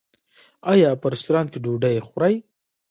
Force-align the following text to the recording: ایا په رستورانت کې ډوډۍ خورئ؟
ایا 0.71 0.89
په 1.01 1.07
رستورانت 1.13 1.49
کې 1.51 1.59
ډوډۍ 1.63 1.95
خورئ؟ 2.07 2.35